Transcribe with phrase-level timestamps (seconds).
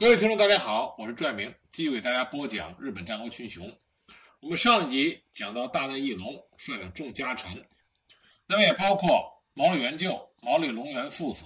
[0.00, 3.70] 各位听众，大家好，我是拽明，继续给大家播讲日本战国群雄。
[4.40, 7.62] 我们上一集讲到大内义隆率领众家臣，
[8.46, 11.44] 那么也包括毛利元就、毛利隆元父子，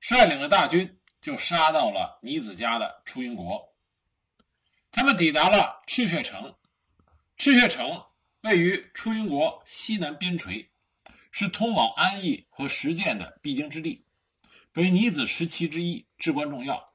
[0.00, 0.86] 率领了大军
[1.22, 3.66] 就杀到了尼子家的出云国。
[4.90, 6.54] 他们抵达了赤血城，
[7.38, 8.04] 赤血城
[8.42, 10.68] 位于出云国西南边陲，
[11.30, 14.04] 是通往安邑和石见的必经之地，
[14.74, 16.91] 为尼子十旗之一，至关重要。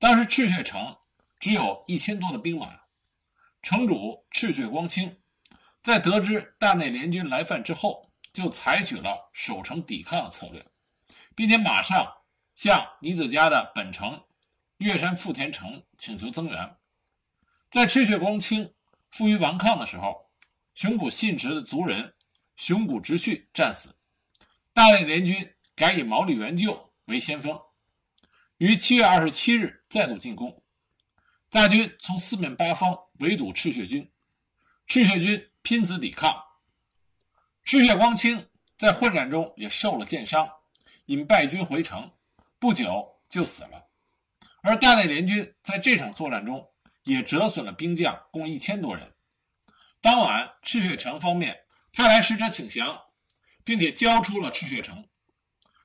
[0.00, 0.96] 当时赤血城
[1.38, 2.72] 只有一千多的兵马，
[3.60, 5.14] 城主赤血光清
[5.82, 10.66] 在得知大内联军来犯之后，就采取了守城抵抗的策略，
[11.36, 12.10] 并且马上
[12.54, 14.18] 向尼子家的本城
[14.78, 16.76] 月山富田城请求增援。
[17.70, 18.72] 在赤血光清
[19.10, 20.30] 负隅顽抗的时候，
[20.72, 22.10] 熊谷信直的族人
[22.56, 23.94] 熊谷直绪战死，
[24.72, 27.60] 大内联军改以毛利元就为先锋。
[28.60, 30.62] 于七月二十七日再度进攻，
[31.48, 34.06] 大军从四面八方围堵赤血军，
[34.86, 36.30] 赤血军拼死抵抗。
[37.64, 40.46] 赤血光清在混战中也受了箭伤，
[41.06, 42.12] 因败军回城，
[42.58, 43.88] 不久就死了。
[44.62, 46.62] 而大内联军在这场作战中
[47.04, 49.10] 也折损了兵将共一千多人。
[50.02, 51.58] 当晚，赤血城方面
[51.94, 53.00] 派来使者请降，
[53.64, 55.08] 并且交出了赤血城，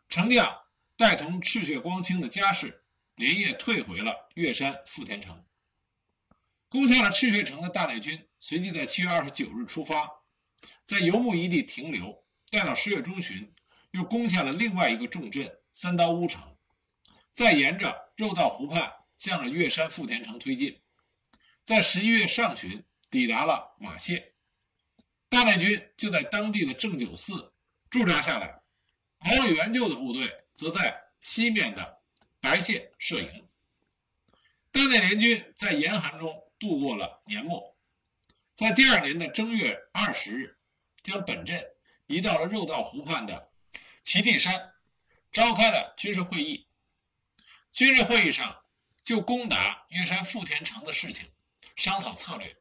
[0.10, 0.65] 城将。
[0.98, 2.84] 带同赤血光清的家世，
[3.16, 5.44] 连夜退回了月山富田城。
[6.70, 10.10] 攻下了赤血城的大内军，随即在七月二十九日出发，
[10.86, 13.54] 在游牧一地停留，待到十月中旬，
[13.92, 16.42] 又攻下了另外一个重镇三刀屋城，
[17.32, 20.82] 再沿着肉道湖畔向着月山富田城推进，
[21.66, 24.34] 在十一月上旬抵达了马县，
[25.28, 27.54] 大内军就在当地的正九寺
[27.90, 28.62] 驻扎下来，
[29.20, 30.45] 毛利元就的部队。
[30.56, 32.02] 则在西面的
[32.40, 33.48] 白县设营。
[34.72, 37.78] 大内联军在严寒中度过了年末，
[38.56, 40.58] 在第二年的正月二十日，
[41.04, 41.64] 将本镇
[42.08, 43.52] 移到了肉道湖畔的
[44.04, 44.74] 齐地山，
[45.32, 46.68] 召开了军事会议。
[47.74, 48.64] 军事会议上
[49.04, 51.30] 就攻打月山富田城的事情
[51.76, 52.56] 商讨策略。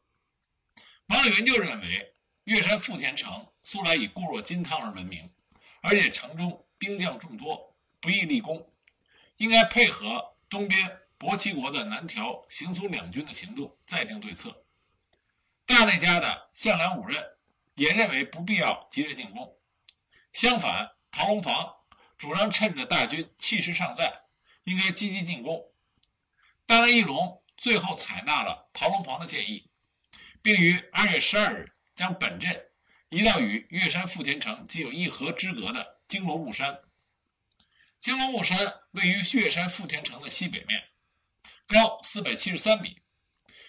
[1.06, 5.32] 毛利元就认为，月山富田城素来以固若金汤而闻名，
[5.82, 7.73] 而且城中兵将众多。
[8.04, 8.70] 不易立功，
[9.38, 14.66] 应该配合东边博齐国的南条、行苏两军的行动，再定对策。
[15.64, 17.24] 大内家的向良五任
[17.76, 19.56] 也认为不必要急着进攻，
[20.34, 21.74] 相反，陶龙房
[22.18, 24.12] 主张趁着大军气势尚在，
[24.64, 25.72] 应该积极进攻。
[26.66, 29.70] 大内义隆最后采纳了陶龙房的建议，
[30.42, 32.66] 并于二月十二日将本镇
[33.08, 36.78] 移到与月山富田城仅有一河之隔的金罗木山。
[38.04, 38.58] 金龙木山
[38.90, 40.78] 位于岳山富田城的西北面，
[41.66, 42.94] 高四百七十三米，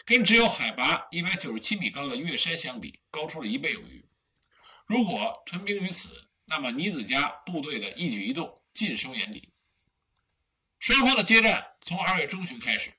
[0.04, 4.06] 跟只有海拔一百九十七米高的月山相比，高出了一倍有余。
[4.88, 6.10] 如果屯兵于此，
[6.44, 9.50] 那么尼子家部队的一举一动尽收眼底。
[10.80, 12.92] 双方的接战从二月中旬开始，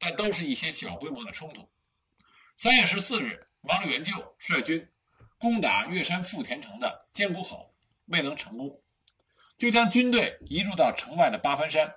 [0.00, 1.70] 但都是一些小规模的冲突。
[2.56, 4.84] 三月十四日，王元就率军
[5.38, 7.72] 攻打月山富田城的坚固口，
[8.06, 8.82] 未能成功。
[9.62, 11.88] 就将军队移驻到城外的八幡山。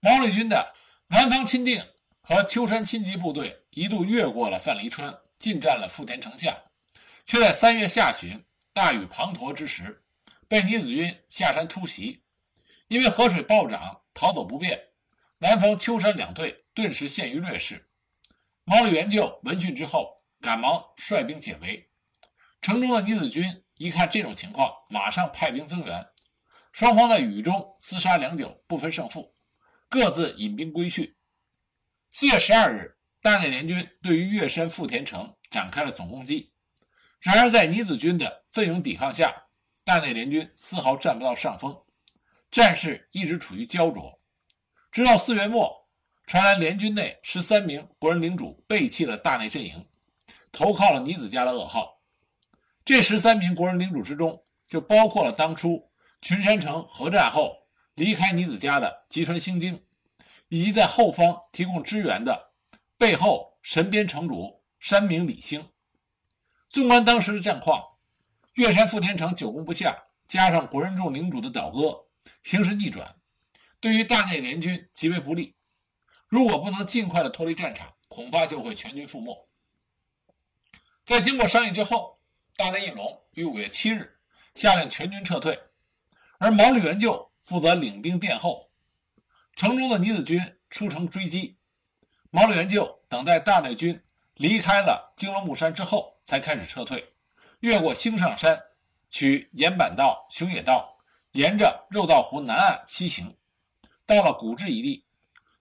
[0.00, 0.70] 毛利军的
[1.06, 1.82] 南方钦定
[2.20, 6.54] 和秋山亲吉部队一度越过了范蠡川，进占了富田城下，
[7.24, 8.38] 却在三月下旬
[8.74, 10.04] 大雨滂沱之时，
[10.46, 12.22] 被尼子军下山突袭。
[12.88, 14.78] 因为河水暴涨，逃走不便，
[15.38, 17.82] 南方秋山两队顿时陷于劣势。
[18.64, 21.88] 毛利元就闻讯之后，赶忙率兵解围。
[22.60, 23.42] 城中的尼子军
[23.78, 26.06] 一看这种情况，马上派兵增援。
[26.72, 29.30] 双方在雨中厮杀良久，不分胜负，
[29.90, 31.14] 各自引兵归去。
[32.10, 36.50] 四月十二日，大内联军对于月山富田城展开了总攻击。
[37.20, 39.34] 然而，在尼子军的奋勇抵抗下，
[39.84, 41.78] 大内联军丝毫占不到上风，
[42.50, 44.18] 战事一直处于焦灼。
[44.90, 45.70] 直到四月末，
[46.26, 49.86] 传来联军内十三名国人领主背弃了大内阵营，
[50.50, 52.00] 投靠了尼子家的噩耗。
[52.82, 55.91] 这十三名国人领主之中，就包括了当初。
[56.22, 57.66] 群山城合战后
[57.96, 59.84] 离开尼子家的吉川兴经，
[60.48, 62.52] 以及在后方提供支援的
[62.96, 65.68] 背后神边城主山明李兴。
[66.68, 67.82] 纵观当时的战况，
[68.54, 72.06] 月山富田城久攻不下，加上国人众领主的倒戈，
[72.44, 73.16] 形势逆转，
[73.80, 75.56] 对于大内联军极为不利。
[76.28, 79.48] 如果不能尽快的脱离战场，恐怕就会全军覆没。
[81.04, 82.20] 在经过商议之后，
[82.56, 84.18] 大内义隆于五月七日
[84.54, 85.58] 下令全军撤退。
[86.42, 88.68] 而毛利元就负责领兵殿后，
[89.54, 90.40] 城中的尼子军
[90.70, 91.56] 出城追击。
[92.32, 94.02] 毛利元就等待大内军
[94.34, 97.14] 离开了京罗木山之后，才开始撤退，
[97.60, 98.60] 越过兴上山，
[99.08, 100.98] 取岩板道、熊野道，
[101.30, 103.32] 沿着肉道湖南岸西行，
[104.04, 105.06] 到了古治一地，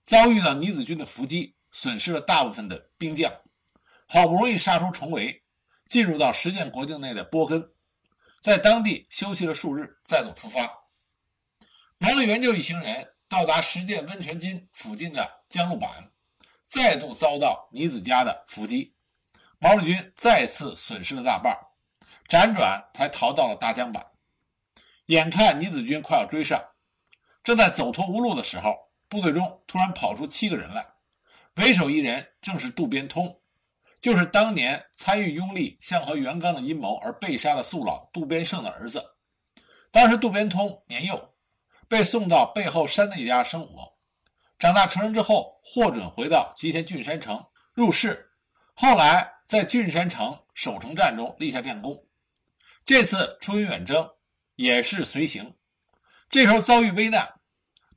[0.02, 3.32] 遭遇了倪子军的伏击，损失了大部分的兵将，
[4.08, 5.44] 好不容易杀出重围，
[5.86, 7.72] 进入到石见国境内的波根，
[8.42, 10.68] 在当地休息了数日，再度出发。
[12.00, 15.90] 毛利元就一行人到达石见温泉津附近的江路坂。
[16.64, 18.96] 再度遭到倪子家的伏击，
[19.60, 21.54] 毛利军再次损失了大半，
[22.30, 24.02] 辗转才逃到了大江坂。
[25.08, 26.64] 眼看倪子军快要追上，
[27.44, 28.74] 正在走投无路的时候，
[29.10, 30.88] 部队中突然跑出七个人来，
[31.58, 33.41] 为首一人正是渡边通，
[34.02, 39.04] 就是当年参与拥立向和元纲的阴谋而被杀的宿老渡边胜的儿子。
[39.92, 41.34] 当时渡边通年幼，
[41.88, 43.88] 被送到背后山内家生活。
[44.58, 47.44] 长大成人之后，获准回到吉田郡山城
[47.74, 48.28] 入仕，
[48.74, 51.96] 后来在郡山城守城战中立下战功。
[52.86, 54.10] 这次出云远征
[54.56, 55.56] 也是随行，
[56.30, 57.32] 这时候遭遇危难，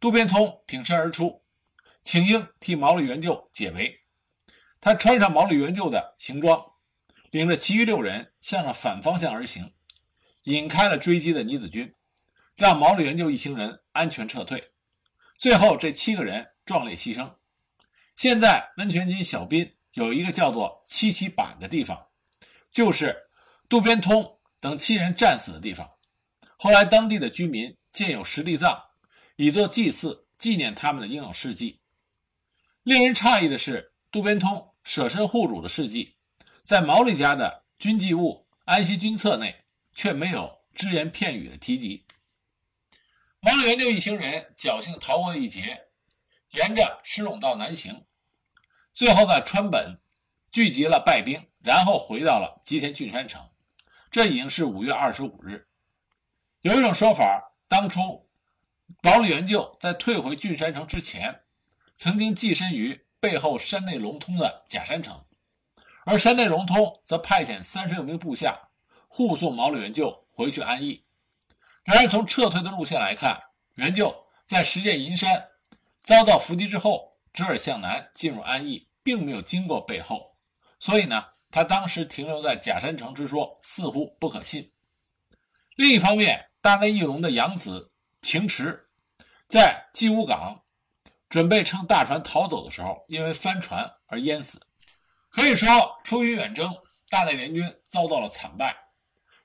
[0.01, 1.43] 渡边通挺身而出，
[2.03, 4.04] 请缨替毛利元就解围。
[4.85, 6.63] 他穿上毛利元就的行装，
[7.31, 9.73] 领着其余六人向着反方向而行，
[10.43, 11.95] 引开了追击的尼子军，
[12.55, 14.73] 让毛利元就一行人安全撤退。
[15.39, 16.51] 最后这七个人。
[16.67, 17.31] 壮烈牺牲。
[18.17, 22.07] 现在温泉津小滨有一个叫做七七坂的地方，
[22.71, 23.15] 就是
[23.69, 25.87] 渡边通等七人战死的地方。
[26.57, 28.83] 后来当地的居民建有石地藏，
[29.37, 31.83] 以作祭祀，纪念他们的英勇事迹。
[32.83, 36.15] 令人诧异的是，渡边通舍身护主的事迹，
[36.63, 39.65] 在毛利家的军纪物安息军册内
[39.95, 42.07] 却没有只言片语的提及。
[43.41, 45.81] 毛利元就一行人侥幸逃过一劫。
[46.51, 48.07] 沿着石垄道南行，
[48.93, 49.99] 最后在川本
[50.53, 53.45] 聚集了败兵，然后回到了吉田郡山城。
[54.09, 55.67] 这已经是五月二十五日。
[56.61, 58.25] 有一种说法，当初
[59.03, 61.43] 毛利元就在退回郡山城之前，
[61.97, 65.19] 曾经寄身于背后山内隆通的假山城，
[66.05, 68.55] 而山内隆通则派遣三十六名部下
[69.09, 71.03] 护送毛利元就回去安逸。
[71.85, 73.41] 然而，从撤退的路线来看，
[73.77, 75.43] 元就在石见银山。
[76.03, 80.37] 遭到伏击之后，折耳向南进入安邑，并没有经过背后，
[80.79, 84.71] 所以呢，他当时停留在假山城之说似乎不可信。
[85.77, 88.87] 另一方面，大内义隆的养子晴池
[89.49, 90.63] 在纪武港
[91.35, 94.57] 准备乘大船逃走的时候，因为翻船而淹死。
[95.31, 95.69] 可以说，
[96.05, 96.73] 出于远征，
[97.11, 98.73] 大内联军遭到了惨败。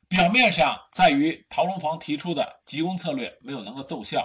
[0.07, 4.23] 表面上在于陶龙房提出的急攻策略没有能够奏效，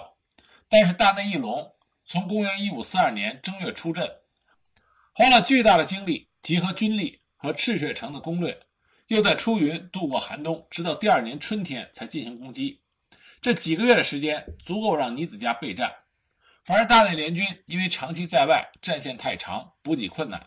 [0.69, 1.67] 但是大内义隆。
[2.05, 4.07] 从公元一五四二年正月出阵，
[5.11, 8.55] 花了巨大的精力集合军力和赤血城的攻略，
[9.07, 12.79] 又在出云度过寒冬，直到第二年春天才进行攻击。
[13.41, 15.91] 这几个月的时间足够让尼子家备战。
[16.65, 20.43] 反而大内联军因为长期在外，战线太长，补给困难，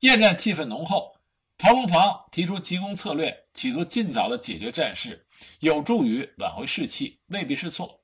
[0.00, 1.10] 厌战气氛浓厚。
[1.56, 5.26] 陶龙房提出急攻策略，企图尽早的解决战事，
[5.60, 7.98] 有助于挽回士气，未必是错。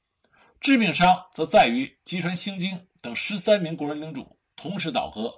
[0.58, 4.26] 致命伤则在于吉川兴经等十三名国人领主
[4.56, 5.30] 同时倒戈，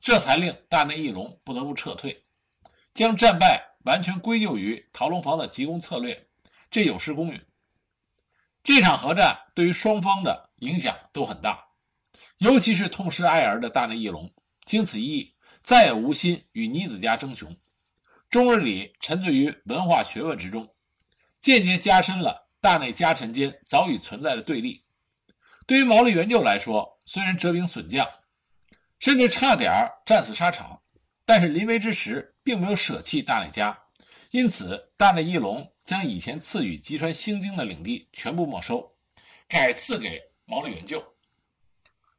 [0.00, 2.24] 这才令大内义隆不得不撤退，
[2.94, 6.26] 将战败完全归咎于陶龙房的急攻策略，
[6.70, 7.38] 这有失公允。
[8.62, 11.64] 这场核战对于双方的影响都很大，
[12.38, 14.30] 尤其是痛失爱儿的大内义隆，
[14.64, 17.56] 经此一役，再也无心与尼子家争雄，
[18.28, 20.68] 终日里沉醉于文化学问之中，
[21.40, 22.48] 间接加深了。
[22.62, 24.84] 大内家臣间早已存在的对立，
[25.66, 28.06] 对于毛利元就来说，虽然折兵损将，
[28.98, 29.72] 甚至差点
[30.04, 30.78] 战死沙场，
[31.24, 33.78] 但是临危之时并没有舍弃大内家，
[34.30, 38.88] 因此大内义隆将以前赐予吉川兴经的领地全部没收，
[39.48, 41.02] 改赐给毛利元就。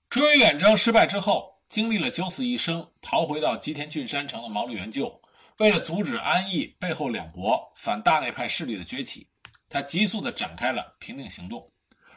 [0.09, 5.21] 出云远征失败之后，经历了九死一生逃回到吉田郡山城的毛利元就，
[5.59, 9.25] 为了阻止安义背后两国反大内派势力的崛起。
[9.69, 11.71] 他急速地展开了平定行动，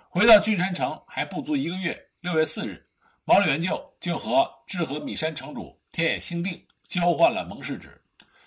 [0.09, 1.97] 回到郡山城还不足一个月。
[2.19, 2.85] 六月四日，
[3.25, 8.03] 毛利元就就和志和米山城主天野兴定交换了盟誓纸。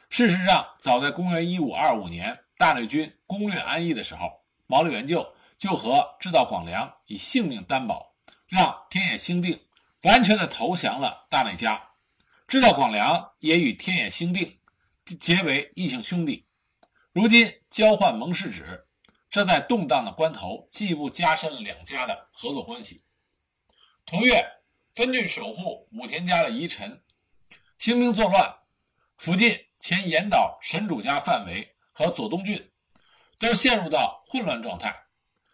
[0.09, 4.31] 事实上，早在公元一五二五年大内军攻略安邑的时候，
[4.65, 8.13] 毛利元就就和知道广良以性命担保，
[8.47, 9.59] 让天野兴定
[10.03, 11.81] 完全的投降了大内家。
[12.47, 14.57] 知道广良也与天野兴定
[15.19, 16.45] 结为异姓兄弟。
[17.11, 18.83] 如今交换盟誓纸。
[19.29, 23.03] 这在动荡的关头，进一步加深了两家的合作关系。
[24.05, 24.41] 同月，
[24.95, 27.03] 分郡守护武田家的遗臣，
[27.77, 28.57] 兴兵作乱，
[29.17, 32.71] 附近前岩岛神主家范围和佐东郡
[33.39, 34.95] 都陷入到混乱状态。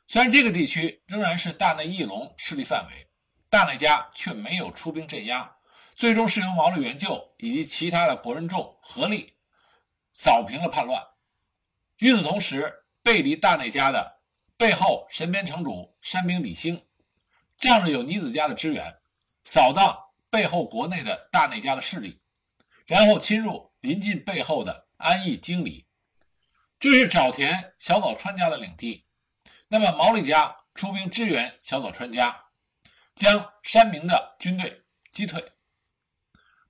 [0.07, 3.07] 虽然这个地区仍然是大内义隆势力范围，
[3.49, 5.55] 大内家却没有出兵镇压，
[5.95, 9.33] 最终是由毛利元就以及其他的国人众合力
[10.11, 11.01] 扫平了叛乱。
[11.99, 14.19] 与此同时，背离大内家的
[14.57, 16.85] 背后神边城主山兵李兴，
[17.57, 18.93] 仗着有尼子家的支援，
[19.45, 19.97] 扫荡
[20.29, 22.19] 背后国内的大内家的势力，
[22.85, 25.85] 然后侵入临近背后的安艺京里，
[26.83, 29.05] 这是沼田小早川家的领地。
[29.69, 32.37] 那么毛利家出兵支援小早川家，
[33.15, 35.41] 将山明的军队击退。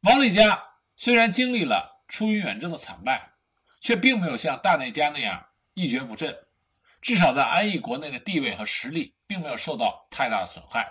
[0.02, 0.64] 毛利家
[0.96, 3.28] 虽然经历了出云远征的惨败，
[3.82, 5.44] 却并没有像大内家那样
[5.74, 6.38] 一蹶不振，
[7.02, 10.88] 至少在安艺国内的地位和实力并没有受到太大的损害，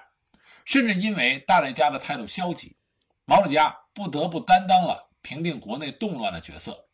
[0.65, 2.77] 甚至因为大内家的态度消极，
[3.25, 6.89] 毛利家不得不担当了平定国内动乱的角色。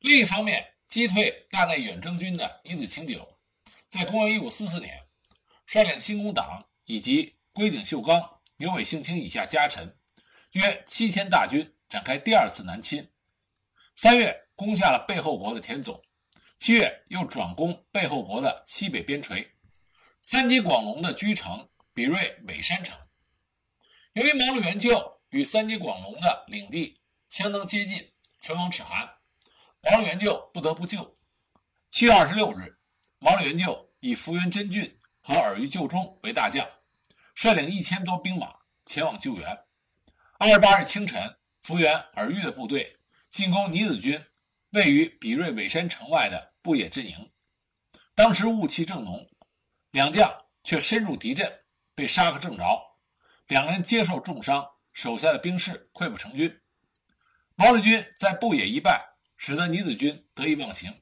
[0.00, 3.38] 另一方面，击退大内远征军的伊子清久。
[3.88, 5.00] 在公元一五四四年，
[5.64, 8.20] 率领新宫党以及龟井秀刚、
[8.56, 9.96] 牛尾幸清以下家臣
[10.52, 13.08] 约七千大军展开第二次南侵。
[13.94, 16.02] 三月攻下了背后国的田总，
[16.58, 19.48] 七月又转攻背后国的西北边陲
[20.22, 22.98] 三吉广隆的居城比瑞尾山城。
[24.14, 29.08] 由于毛利元就与三吉广隆的领地相当接近，唇亡齿寒，
[29.82, 31.16] 毛利元就不得不救。
[31.90, 32.76] 七月二十六日。
[33.22, 36.66] 毛利元就以福原真俊和尔虞旧中为大将，
[37.34, 38.50] 率领一千多兵马
[38.86, 39.46] 前往救援。
[40.38, 41.22] 二十八日清晨，
[41.62, 44.18] 福原、尔虞的部队进攻尼子军
[44.70, 47.30] 位于比瑞尾山城外的布野阵营。
[48.14, 49.28] 当时雾气正浓，
[49.90, 50.34] 两将
[50.64, 51.52] 却深入敌阵，
[51.94, 52.64] 被杀个正着。
[53.48, 56.58] 两人接受重伤，手下的兵士溃不成军。
[57.54, 59.09] 毛利军在布野一败，
[59.40, 60.94] 使得尼子军得意忘形。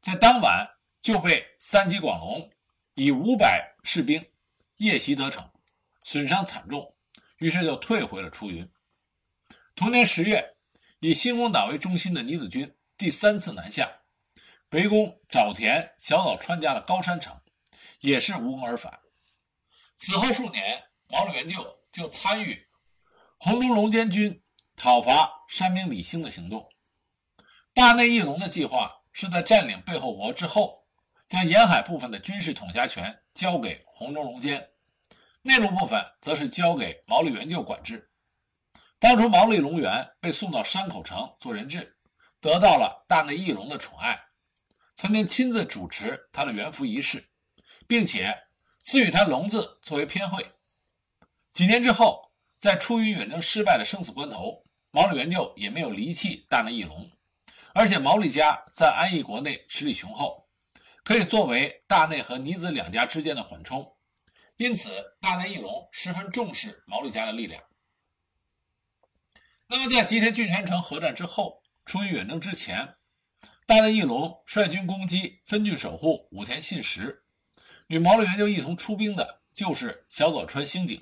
[0.00, 0.68] 在当晚。
[1.00, 2.50] 就被三吉广隆
[2.94, 4.22] 以五百士兵
[4.78, 5.48] 夜袭得逞，
[6.02, 6.92] 损伤惨重，
[7.38, 8.68] 于是就退回了出云。
[9.76, 10.56] 同年十月，
[10.98, 13.88] 以新宫党为中心的尼子军第三次南下，
[14.70, 17.40] 围攻沼田小岛川家的高山城，
[18.00, 18.98] 也是无功而返。
[19.94, 22.66] 此后数年，毛利元就就参与
[23.38, 24.42] 红中龙间军
[24.74, 26.68] 讨伐山兵李兴的行动。
[27.78, 30.84] 大内义隆的计划是在占领背后国之后。
[31.28, 34.68] 将沿海部分的军事统辖权交给红中龙坚，
[35.42, 38.10] 内陆部分则是交给毛利元就管制。
[38.98, 41.96] 当初毛利隆元被送到山口城做人质，
[42.40, 44.18] 得到了大内义隆的宠爱，
[44.96, 47.22] 曾经亲自主持他的元服仪式，
[47.86, 48.34] 并且
[48.82, 50.44] 赐予他龙字作为偏讳。
[51.52, 57.08] 几年之后，在出云远征失败的生死关头，毛利元就也没有离弃大内义隆，
[57.78, 60.48] 而且毛利家在安艺国内实力雄厚。
[61.04, 63.96] 可以作为大内和尼子两家之间的缓冲，
[64.56, 67.62] 因此大内义隆十分重视毛利家的力量。
[69.68, 72.96] 那么，在吉田郡山城合战之后，出于远征之前，
[73.64, 77.22] 大内义隆率军攻击分郡守护武田信实，
[77.86, 81.00] 与毛利元就一同出兵的就是小早川兴景。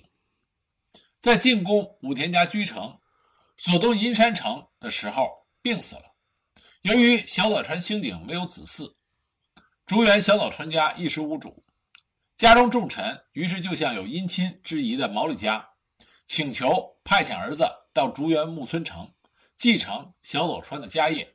[1.23, 3.00] 在进攻武田家居城
[3.56, 6.12] 佐东银山城的时候病死了。
[6.83, 8.92] 由于小早川兴景没有子嗣。
[9.87, 11.64] 竹原小早川家一时无主，
[12.37, 15.68] 家中重臣于是就向有姻亲之谊的毛利家
[16.26, 19.09] 请求派遣儿子到竹原木村城
[19.56, 21.35] 继承小早川的家业。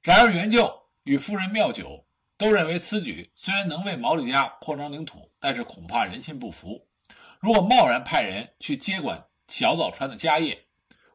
[0.00, 0.72] 然而元就
[1.04, 2.04] 与夫人妙久
[2.36, 6.84] 都认为此举虽然能为毛利家扩张领土，但是恐怕人心不服。
[7.38, 10.66] 如果贸然派人去接管小早川的家业，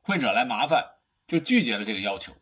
[0.01, 0.85] 会惹来麻烦，
[1.27, 2.33] 就拒绝了这个要求。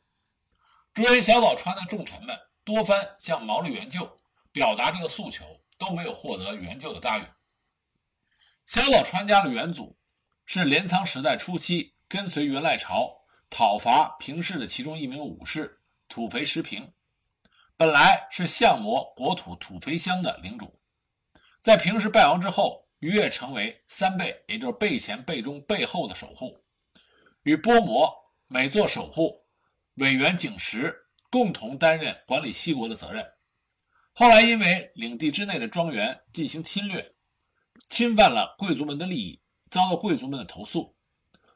[0.95, 2.35] 竹原小早川的重臣们。
[2.63, 4.17] 多番向毛利元就
[4.51, 5.45] 表达这个诉求，
[5.77, 7.25] 都没有获得元就的答应。
[8.65, 9.95] 小早川家的元祖
[10.47, 13.15] 是镰仓时代初期跟随源赖朝
[13.51, 16.91] 讨伐平氏的其中一名武士土肥石平，
[17.77, 20.81] 本来是相模国土土肥乡的领主，
[21.61, 26.57] 在平氏败亡之后，一跃成为三倍，也就是背前、背中、背后的守护，
[27.43, 28.11] 与波摩
[28.47, 29.44] 每座守护
[29.95, 31.01] 委员景石。
[31.31, 33.25] 共同担任管理西国的责任。
[34.13, 37.13] 后来因为领地之内的庄园进行侵略，
[37.89, 40.95] 侵犯了贵族们的利益，遭到贵族们的投诉。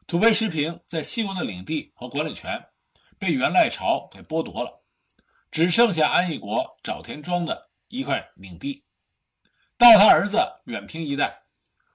[0.06, 2.62] 土肥石平在西国的领地和管理权
[3.18, 4.84] 被元赖朝给剥夺了，
[5.50, 8.84] 只剩下安艺国沼田庄的一块领地。
[9.78, 11.44] 到他儿子远平一代，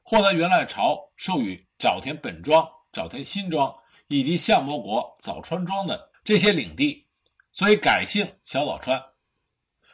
[0.03, 7.07] 获得元赖朝授予沼田本庄、沼田新庄以及相模国早川庄的这些领地，
[7.53, 9.05] 所以改姓小早川。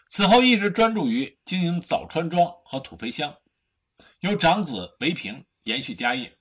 [0.08, 3.36] 此后一直专注于经营早川庄和土肥乡，
[4.20, 6.38] 由长子韦平延续家业，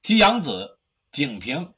[0.00, 0.78] 其养子
[1.12, 1.74] 景平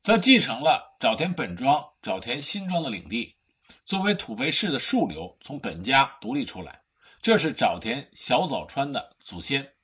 [0.00, 3.36] 则继承了沼田本庄、沼田新庄的领地，
[3.84, 6.80] 作为土肥氏的庶流从本家独立出来。
[7.20, 9.74] 这是沼田小早川的祖先。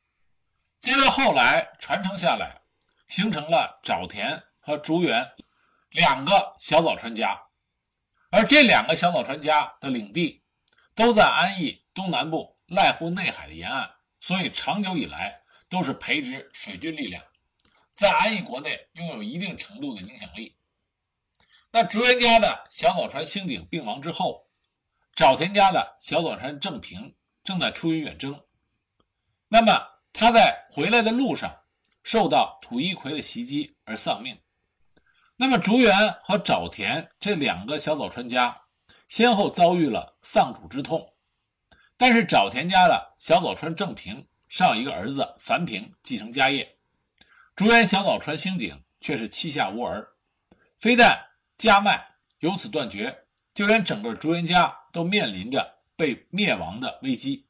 [0.78, 2.60] 接着后来传承下来，
[3.08, 5.26] 形成了沼田和竹园
[5.90, 7.40] 两个小早川家，
[8.30, 10.42] 而这两个小早川家的领地
[10.94, 17.22] 都在安邑东南部濑户内海的沿岸，所以长久以来都是培植水军力量，
[17.94, 20.56] 在安邑国内拥有一定程度的影响力。
[21.72, 24.48] 那竹原家的小早川兴景病亡之后，
[25.16, 28.40] 沼田家的小早川正平正在出于远征，
[29.48, 31.52] 那么他在回来的路上
[32.04, 34.40] 受到土一葵的袭击而丧命。
[35.40, 38.54] 那么竹园和沼田这两个小早川家
[39.08, 41.14] 先后遭遇了丧主之痛，
[41.96, 46.76] 但是沼田家的小早川正平尚有一个儿子樊平继承家业，
[47.56, 50.06] 竹园小早川兴景却是膝下无儿，
[50.78, 51.18] 非但
[51.56, 52.06] 家脉
[52.40, 55.80] 由此断绝，就连整个竹园家都面临着。
[55.96, 57.46] 被灭亡的危机。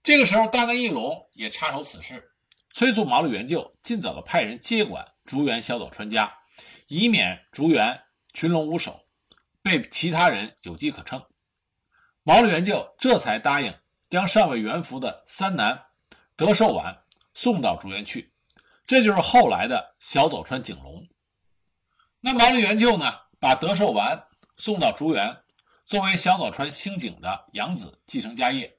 [0.00, 2.30] 这个时候，大内义隆也插手此事，
[2.72, 6.32] 催促毛利元就尽早的派人接管竹原小早川家，
[6.94, 7.98] 以免竹原
[8.34, 9.00] 群龙无首，
[9.62, 11.24] 被其他人有机可乘。
[12.22, 13.74] 毛利元就这才答应
[14.10, 15.86] 将尚未元服的三男
[16.36, 16.94] 德寿丸
[17.32, 18.30] 送到竹原去，
[18.86, 21.08] 这就是后来的小早川景隆。
[22.20, 24.22] 那毛利元就呢，把德寿丸
[24.58, 25.34] 送到竹原。
[25.86, 28.70] 作为小早川兴景的养子继承家业，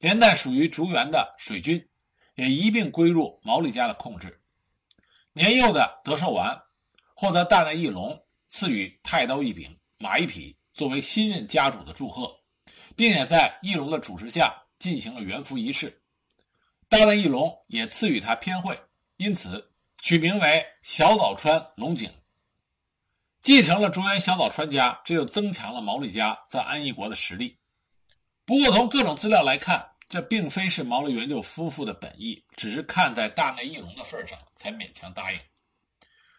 [0.00, 1.88] 连带属于竹原的水军
[2.34, 4.42] 也一并归入毛利家的控制。
[5.32, 6.60] 年幼的德寿丸
[7.18, 8.14] 获得大内义隆
[8.46, 12.30] 赐予太刀一柄、马一匹作为新任家主的祝贺，
[12.94, 15.98] 并且在义隆的主持下进行了元服仪式。
[16.90, 18.78] 大内义隆也赐予他偏讳，
[19.16, 22.12] 因此取名为小早川龙井。
[23.40, 27.56] 继承了竹原小早川家，这就增强了毛利家在安艺国的实力。
[28.44, 35.38] 不过，从各种资料来看，这并非是毛利元就夫妇的本意，只是看在大内义隆的份上才勉强答应。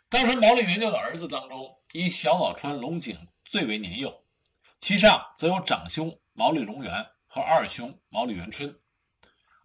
[0.09, 4.23] 当时毛利元就的儿子当中，以小早川龙井最为年幼，
[4.79, 8.73] 其上则有长兄毛利隆元和二兄毛利元春。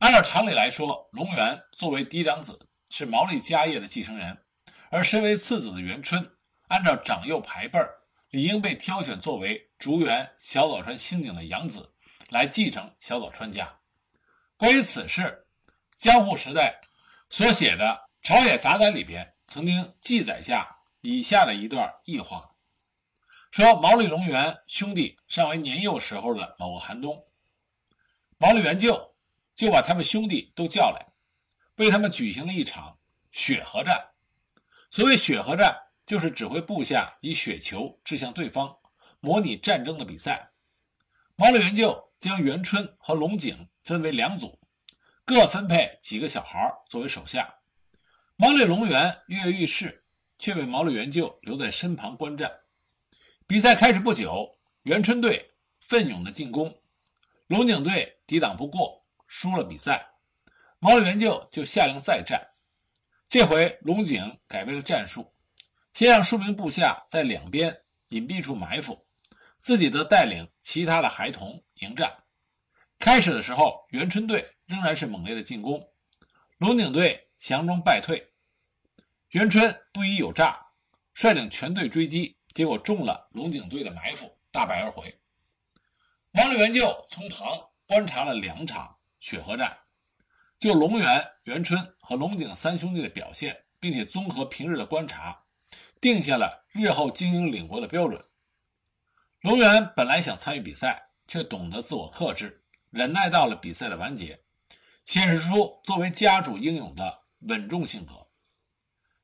[0.00, 2.59] 按照常理来说，隆元作为嫡长子，
[2.90, 4.37] 是毛利家业的继承人，
[4.90, 6.28] 而身为次子的元春。
[6.66, 7.94] 按照长幼排辈儿，
[8.31, 11.88] 理应被挑选作为竹原小早川兴景的养子，
[12.31, 13.72] 来继承小早川家。
[14.57, 15.46] 关于此事，
[15.92, 16.81] 江户时代
[17.31, 17.85] 所写的
[18.26, 22.55] 《朝野杂载》里边曾经记载下以下的一段异话：
[23.50, 27.26] 说毛利隆元兄弟尚为年幼时候的某个寒冬，
[28.38, 29.14] 毛利元就
[29.55, 31.07] 就把他们兄弟都叫来，
[31.76, 32.98] 为他们举行了一场
[33.31, 34.11] 雪河战。
[34.90, 35.78] 所谓雪河战。
[36.05, 38.76] 就是指挥部下以雪球掷向对方，
[39.20, 40.50] 模拟战争的比赛。
[41.37, 44.59] 毛利元就将元春和龙井分为两组，
[45.24, 47.62] 各分配几个小孩作为手下。
[48.36, 50.02] 毛利隆元跃跃欲试，
[50.38, 52.50] 却被毛利元就留在身旁观战。
[53.46, 56.74] 比赛开始不久，元春队奋勇的进攻，
[57.46, 60.04] 龙井队抵挡不过，输了比赛。
[60.78, 62.44] 毛利元就就下令再战，
[63.28, 65.32] 这回龙井改变了战术。
[65.92, 67.76] 先让数名部下在两边
[68.08, 68.98] 隐蔽处埋伏，
[69.58, 72.10] 自己则带领其他的孩童迎战。
[72.98, 75.86] 开始的时候，元春队仍然是猛烈的进攻，
[76.58, 78.24] 龙井队强中败退。
[79.31, 80.64] 元春不疑有诈，
[81.12, 85.12] 率领全队追击，结果中了龙井队的埋伏，大败而回。
[86.35, 87.48] 王立元就从旁
[87.85, 89.76] 观察了两场雪河战，
[90.61, 95.37] 就龙元、元春和龙井三兄弟的表现，并且综合平日的观察。
[96.00, 98.24] 定下了日后经营领国的标准。
[99.40, 104.40] 龙源本来想参与比赛，却懂得自我克制，忍耐到了比赛的完结，
[105.05, 108.12] 显示出作为家主英勇的稳重性格。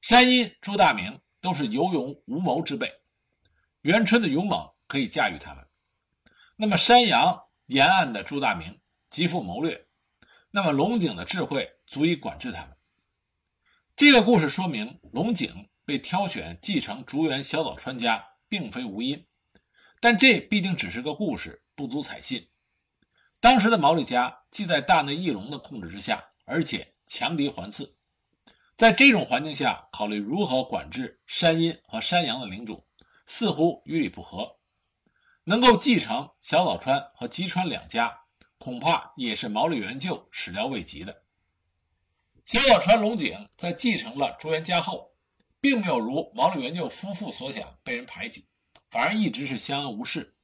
[0.01, 2.93] 山阴、朱大明都是有勇无谋之辈，
[3.83, 5.67] 元春的勇猛可以驾驭他们。
[6.57, 9.89] 那么山阳沿岸的朱大明极富谋略，
[10.51, 12.77] 那么龙井的智慧足以管制他们。
[13.97, 15.69] 这个故事说明龙井。
[15.89, 19.27] 被挑选继承竹园小早川家，并非无因，
[20.01, 22.47] 但这毕竟只是个故事，不足采信。
[23.41, 27.91] 当时的毛利家既在大内义隆的控制之下，而且强敌环伺。
[28.79, 32.87] 在这种环境下，考虑如何管制山阴和山阳的领主，
[33.27, 34.57] 似乎与理不合。
[35.43, 38.17] 能够继承小早川和吉川两家，
[38.57, 41.25] 恐怕也是毛利元就始料未及的。
[42.45, 45.11] 小早川龙井在继承了朱元家后，
[45.61, 48.47] 并没有如毛利元就夫妇所想被人排挤，
[48.91, 50.37] 反而一直是相安无事，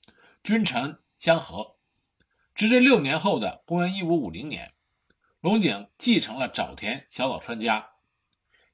[0.42, 1.76] 君臣相和。
[2.56, 4.74] 直至六年后的公元一五五零年，
[5.40, 7.92] 龙井继承了沼田小早川家。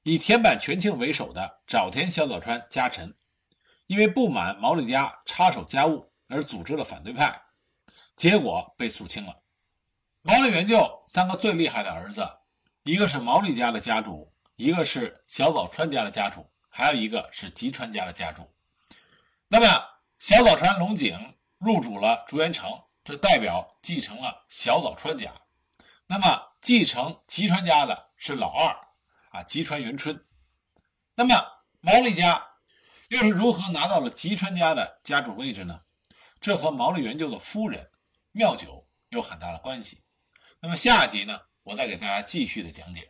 [0.03, 3.15] 以田坂全庆为首的沼田小早川家臣，
[3.87, 7.39] 因为不满毛利家插手家务而组织了反对派，
[8.17, 9.37] 结果被肃清了。
[10.23, 12.27] 毛利元就三个最厉害的儿子，
[12.83, 18.51] 一个是毛利家的家主，一个是小早川家的家主，还有一个是吉川家的家主。
[19.49, 19.67] 那么
[20.19, 21.19] 小早川龙井
[21.59, 22.71] 入主了竹原城，
[23.05, 25.31] 这代表继承了小早川家。
[26.07, 28.75] 那么继承吉川家的是老二。
[29.31, 30.25] 啊，吉川元春。
[31.17, 31.35] 那么
[31.81, 32.47] 毛利家
[33.09, 35.81] 又是如何拿到了吉川家的家主位置呢？
[36.41, 37.91] 这和毛利元就的夫人
[38.33, 40.03] 妙九有很大的关系。
[40.61, 43.10] 那么下集呢，我再给大家继续的讲解。